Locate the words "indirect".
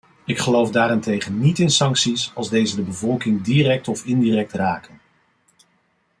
4.05-4.51